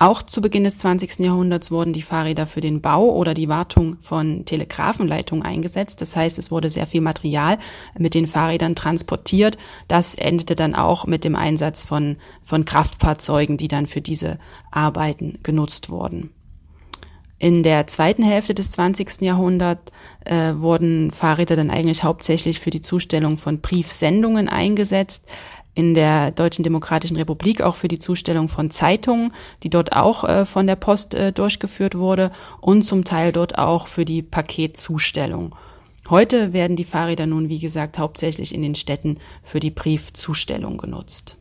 [0.02, 1.20] Auch zu Beginn des 20.
[1.20, 6.00] Jahrhunderts wurden die Fahrräder für den Bau oder die Wartung von Telegrafenleitungen eingesetzt.
[6.00, 7.58] Das heißt, es wurde sehr viel Material
[7.98, 9.58] mit den Fahrrädern transportiert.
[9.90, 14.40] Das endete dann auch mit dem Einsatz von, von Kraftfahrzeugen, die dann für diese
[14.72, 16.30] Arbeiten genutzt wurden.
[17.40, 19.22] In der zweiten Hälfte des 20.
[19.22, 19.94] Jahrhunderts
[20.26, 25.32] äh, wurden Fahrräder dann eigentlich hauptsächlich für die Zustellung von Briefsendungen eingesetzt
[25.74, 29.32] in der Deutschen Demokratischen Republik auch für die Zustellung von Zeitungen,
[29.64, 33.88] die dort auch äh, von der Post äh, durchgeführt wurde und zum Teil dort auch
[33.88, 35.56] für die Paketzustellung.
[36.10, 41.38] Heute werden die Fahrräder nun, wie gesagt, hauptsächlich in den Städten für die Briefzustellung genutzt.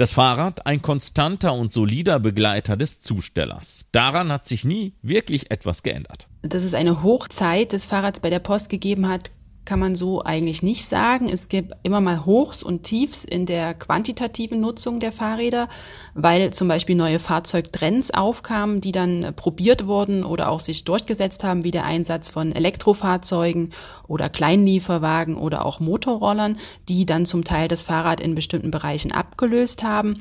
[0.00, 3.84] Das Fahrrad ein konstanter und solider Begleiter des Zustellers.
[3.92, 6.26] Daran hat sich nie wirklich etwas geändert.
[6.40, 9.30] Dass es eine Hochzeit des Fahrrads bei der Post gegeben hat,
[9.70, 11.28] kann man so eigentlich nicht sagen.
[11.28, 15.68] Es gibt immer mal Hochs und Tiefs in der quantitativen Nutzung der Fahrräder,
[16.12, 21.62] weil zum Beispiel neue Fahrzeugtrends aufkamen, die dann probiert wurden oder auch sich durchgesetzt haben,
[21.62, 23.70] wie der Einsatz von Elektrofahrzeugen
[24.08, 29.84] oder Kleinlieferwagen oder auch Motorrollern, die dann zum Teil das Fahrrad in bestimmten Bereichen abgelöst
[29.84, 30.20] haben.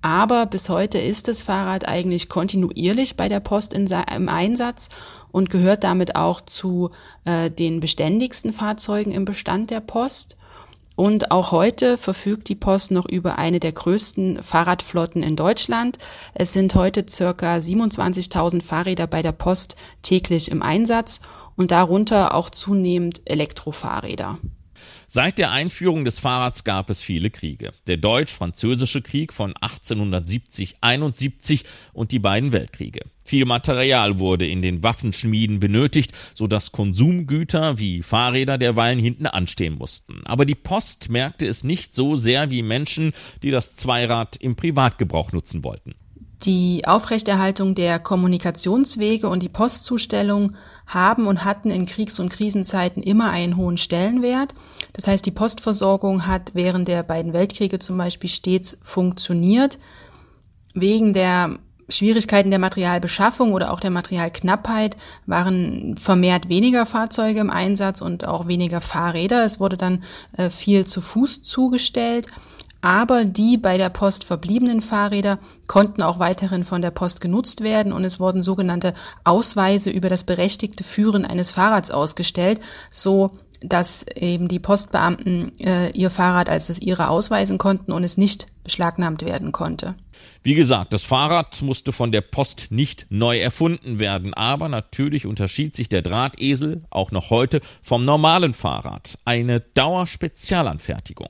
[0.00, 4.88] Aber bis heute ist das Fahrrad eigentlich kontinuierlich bei der Post in, im Einsatz
[5.36, 6.92] und gehört damit auch zu
[7.26, 10.38] äh, den beständigsten Fahrzeugen im Bestand der Post.
[10.94, 15.98] Und auch heute verfügt die Post noch über eine der größten Fahrradflotten in Deutschland.
[16.32, 21.20] Es sind heute circa 27.000 Fahrräder bei der Post täglich im Einsatz
[21.54, 24.38] und darunter auch zunehmend Elektrofahrräder.
[25.08, 27.70] Seit der Einführung des Fahrrads gab es viele Kriege.
[27.86, 33.02] Der Deutsch-Französische Krieg von 1870-71 und die beiden Weltkriege.
[33.24, 39.78] Viel Material wurde in den Waffenschmieden benötigt, so dass Konsumgüter wie Fahrräder derweilen hinten anstehen
[39.78, 40.22] mussten.
[40.24, 43.12] Aber die Post merkte es nicht so sehr wie Menschen,
[43.44, 45.94] die das Zweirad im Privatgebrauch nutzen wollten.
[46.44, 50.54] Die Aufrechterhaltung der Kommunikationswege und die Postzustellung
[50.86, 54.54] haben und hatten in Kriegs- und Krisenzeiten immer einen hohen Stellenwert.
[54.92, 59.78] Das heißt, die Postversorgung hat während der beiden Weltkriege zum Beispiel stets funktioniert.
[60.74, 64.96] Wegen der Schwierigkeiten der Materialbeschaffung oder auch der Materialknappheit
[65.26, 69.44] waren vermehrt weniger Fahrzeuge im Einsatz und auch weniger Fahrräder.
[69.44, 70.02] Es wurde dann
[70.36, 72.26] äh, viel zu Fuß zugestellt
[72.80, 77.92] aber die bei der Post verbliebenen Fahrräder konnten auch weiterhin von der Post genutzt werden
[77.92, 82.60] und es wurden sogenannte Ausweise über das berechtigte Führen eines Fahrrads ausgestellt,
[82.90, 88.16] so dass eben die Postbeamten äh, ihr Fahrrad als das ihre ausweisen konnten und es
[88.16, 89.94] nicht beschlagnahmt werden konnte.
[90.42, 95.74] Wie gesagt, das Fahrrad musste von der Post nicht neu erfunden werden, aber natürlich unterschied
[95.74, 99.18] sich der Drahtesel auch noch heute vom normalen Fahrrad.
[99.24, 101.28] Eine Dauerspezialanfertigung.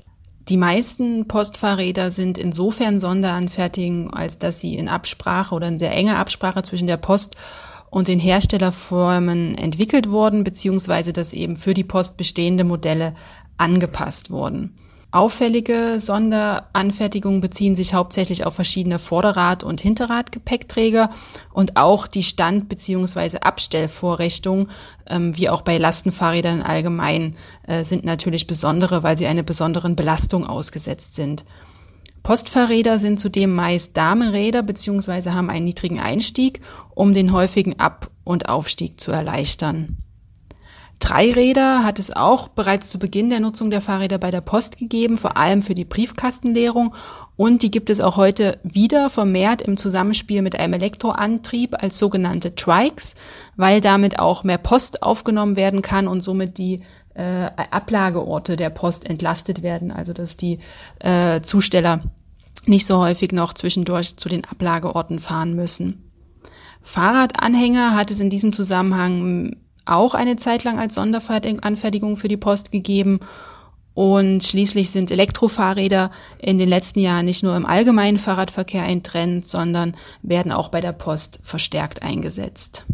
[0.48, 6.18] Die meisten Postfahrräder sind insofern Sonderanfertigungen, als dass sie in Absprache oder in sehr enger
[6.18, 7.36] Absprache zwischen der Post
[7.90, 13.14] und den Herstellerformen entwickelt wurden, beziehungsweise dass eben für die Post bestehende Modelle
[13.56, 14.74] angepasst wurden.
[15.16, 21.08] Auffällige Sonderanfertigungen beziehen sich hauptsächlich auf verschiedene Vorderrad- und Hinterradgepäckträger
[21.54, 23.38] und auch die Stand- bzw.
[23.38, 24.68] Abstellvorrichtungen,
[25.06, 27.34] ähm, wie auch bei Lastenfahrrädern allgemein,
[27.66, 31.46] äh, sind natürlich besondere, weil sie einer besonderen Belastung ausgesetzt sind.
[32.22, 35.30] Postfahrräder sind zudem meist Damenräder bzw.
[35.30, 36.60] haben einen niedrigen Einstieg,
[36.94, 39.96] um den häufigen Ab- und Aufstieg zu erleichtern.
[40.98, 45.18] Dreiräder hat es auch bereits zu Beginn der Nutzung der Fahrräder bei der Post gegeben,
[45.18, 46.94] vor allem für die Briefkastenleerung.
[47.36, 52.54] Und die gibt es auch heute wieder vermehrt im Zusammenspiel mit einem Elektroantrieb als sogenannte
[52.54, 53.14] Trikes,
[53.56, 56.80] weil damit auch mehr Post aufgenommen werden kann und somit die
[57.14, 60.58] äh, Ablageorte der Post entlastet werden, also dass die
[61.00, 62.00] äh, Zusteller
[62.64, 66.10] nicht so häufig noch zwischendurch zu den Ablageorten fahren müssen.
[66.82, 72.72] Fahrradanhänger hat es in diesem Zusammenhang auch eine Zeit lang als Sonderanfertigung für die Post
[72.72, 73.20] gegeben.
[73.94, 79.46] Und schließlich sind Elektrofahrräder in den letzten Jahren nicht nur im allgemeinen Fahrradverkehr ein Trend,
[79.46, 82.84] sondern werden auch bei der Post verstärkt eingesetzt.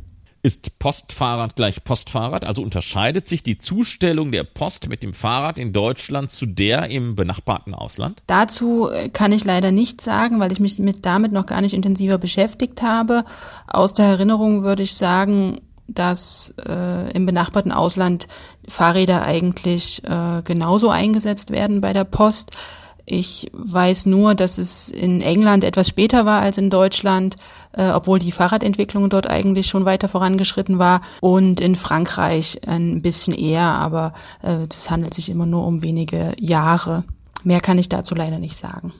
[0.44, 2.44] Ist Postfahrrad gleich Postfahrrad?
[2.44, 7.14] Also unterscheidet sich die Zustellung der Post mit dem Fahrrad in Deutschland zu der im
[7.14, 8.22] benachbarten Ausland?
[8.26, 12.18] Dazu kann ich leider nichts sagen, weil ich mich mit damit noch gar nicht intensiver
[12.18, 13.24] beschäftigt habe.
[13.68, 18.29] Aus der Erinnerung würde ich sagen, dass äh, im benachbarten Ausland
[18.68, 22.57] Fahrräder eigentlich äh, genauso eingesetzt werden bei der Post.
[23.05, 27.37] Ich weiß nur, dass es in England etwas später war als in Deutschland,
[27.73, 33.35] äh, obwohl die Fahrradentwicklung dort eigentlich schon weiter vorangeschritten war und in Frankreich ein bisschen
[33.35, 37.05] eher, aber äh, das handelt sich immer nur um wenige Jahre.
[37.42, 38.92] Mehr kann ich dazu leider nicht sagen.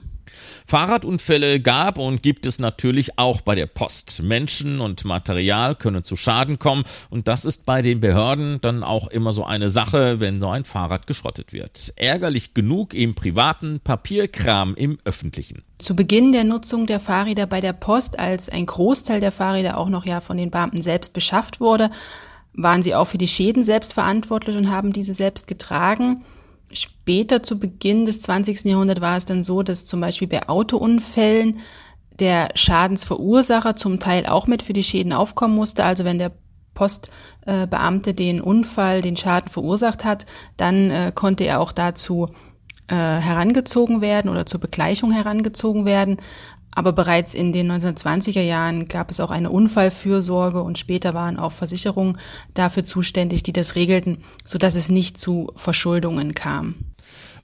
[0.65, 4.23] Fahrradunfälle gab und gibt es natürlich auch bei der Post.
[4.23, 9.07] Menschen und Material können zu Schaden kommen und das ist bei den Behörden dann auch
[9.07, 11.93] immer so eine Sache, wenn so ein Fahrrad geschrottet wird.
[11.95, 15.63] Ärgerlich genug im privaten, Papierkram im öffentlichen.
[15.77, 19.89] Zu Beginn der Nutzung der Fahrräder bei der Post, als ein Großteil der Fahrräder auch
[19.89, 21.89] noch ja von den Beamten selbst beschafft wurde,
[22.53, 26.23] waren sie auch für die Schäden selbst verantwortlich und haben diese selbst getragen.
[26.73, 28.65] Später zu Beginn des 20.
[28.65, 31.59] Jahrhunderts war es dann so, dass zum Beispiel bei Autounfällen
[32.19, 35.83] der Schadensverursacher zum Teil auch mit für die Schäden aufkommen musste.
[35.83, 36.31] Also wenn der
[36.73, 40.25] Postbeamte den Unfall, den Schaden verursacht hat,
[40.57, 42.27] dann äh, konnte er auch dazu
[42.87, 46.17] äh, herangezogen werden oder zur Begleichung herangezogen werden.
[46.75, 51.51] Aber bereits in den 1920er Jahren gab es auch eine Unfallfürsorge und später waren auch
[51.51, 52.17] Versicherungen
[52.53, 56.75] dafür zuständig, die das regelten, sodass es nicht zu Verschuldungen kam.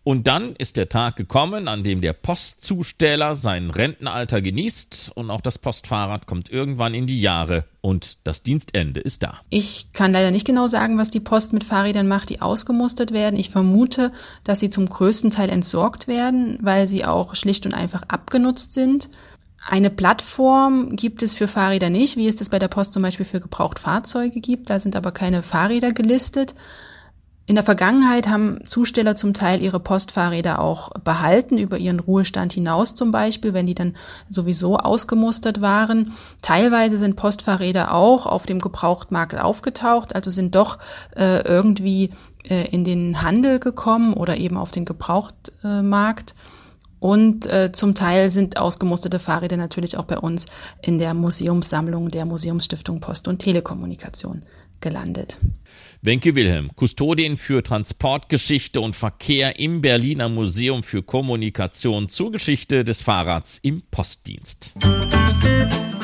[0.03, 5.41] Und dann ist der Tag gekommen, an dem der Postzusteller sein Rentenalter genießt und auch
[5.41, 9.39] das Postfahrrad kommt irgendwann in die Jahre und das Dienstende ist da.
[9.49, 13.37] Ich kann leider nicht genau sagen, was die Post mit Fahrrädern macht, die ausgemustert werden.
[13.37, 14.11] Ich vermute,
[14.45, 19.09] dass sie zum größten Teil entsorgt werden, weil sie auch schlicht und einfach abgenutzt sind.
[19.67, 23.25] Eine Plattform gibt es für Fahrräder nicht, wie es das bei der Post zum Beispiel
[23.25, 24.69] für Gebrauchtfahrzeuge gibt.
[24.69, 26.55] Da sind aber keine Fahrräder gelistet.
[27.49, 32.93] In der Vergangenheit haben Zusteller zum Teil ihre Postfahrräder auch behalten, über ihren Ruhestand hinaus
[32.93, 33.95] zum Beispiel, wenn die dann
[34.29, 36.13] sowieso ausgemustert waren.
[36.43, 40.77] Teilweise sind Postfahrräder auch auf dem Gebrauchtmarkt aufgetaucht, also sind doch
[41.15, 42.11] äh, irgendwie
[42.47, 46.35] äh, in den Handel gekommen oder eben auf den Gebrauchtmarkt.
[46.99, 50.45] Und äh, zum Teil sind ausgemusterte Fahrräder natürlich auch bei uns
[50.83, 54.43] in der Museumssammlung der Museumsstiftung Post und Telekommunikation
[54.81, 55.37] gelandet.
[56.01, 63.01] Wenke Wilhelm, Kustodin für Transportgeschichte und Verkehr im Berliner Museum für Kommunikation zur Geschichte des
[63.01, 64.75] Fahrrads im Postdienst.
[64.81, 65.98] Musik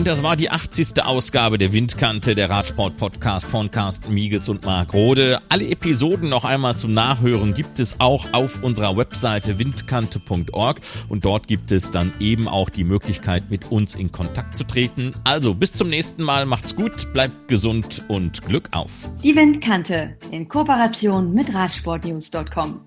[0.00, 1.04] Und das war die 80.
[1.04, 5.42] Ausgabe der Windkante, der Radsport-Podcast von Carsten Miegels und Marc Rode.
[5.50, 11.48] Alle Episoden noch einmal zum Nachhören gibt es auch auf unserer Webseite windkante.org und dort
[11.48, 15.12] gibt es dann eben auch die Möglichkeit, mit uns in Kontakt zu treten.
[15.24, 18.90] Also bis zum nächsten Mal, macht's gut, bleibt gesund und Glück auf.
[19.22, 22.80] Die Windkante in Kooperation mit Radsportnews.com.